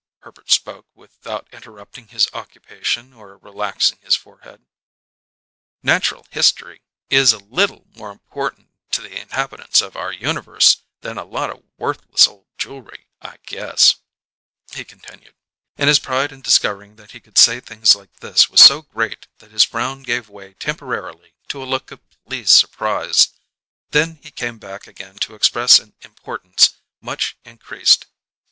Herbert 0.21 0.49
spoke 0.49 0.87
without 0.95 1.47
interrupting 1.53 2.07
his 2.07 2.27
occupation 2.33 3.13
or 3.13 3.37
relaxing 3.37 3.99
his 4.01 4.15
forehead. 4.15 4.65
"Nacher'l 5.83 6.25
history 6.31 6.81
is 7.11 7.33
a 7.33 7.37
little 7.37 7.85
more 7.95 8.09
important 8.09 8.71
to 8.93 9.01
the 9.03 9.15
inhabitants 9.15 9.79
of 9.79 9.95
our 9.95 10.11
universe 10.11 10.77
than 11.01 11.19
a 11.19 11.23
lot 11.23 11.51
o' 11.51 11.65
worthless 11.77 12.27
jew'lry, 12.57 13.05
I 13.21 13.37
guess," 13.45 13.93
he 14.71 14.83
continued; 14.83 15.35
and 15.77 15.87
his 15.87 15.99
pride 15.99 16.31
in 16.31 16.41
discovering 16.41 16.95
that 16.95 17.11
he 17.11 17.19
could 17.19 17.37
say 17.37 17.59
things 17.59 17.95
like 17.95 18.21
this 18.21 18.49
was 18.49 18.59
so 18.59 18.81
great 18.81 19.27
that 19.37 19.51
his 19.51 19.63
frown 19.65 20.01
gave 20.01 20.29
way 20.29 20.55
temporarily 20.55 21.35
to 21.49 21.61
a 21.61 21.65
look 21.69 21.91
of 21.91 21.99
pleased 22.25 22.49
surprise, 22.49 23.27
then 23.91 24.15
came 24.15 24.57
back 24.57 24.87
again 24.87 25.17
to 25.17 25.35
express 25.35 25.77
an 25.77 25.93
importance 26.01 26.75
much 27.01 27.37
increased. 27.45 28.07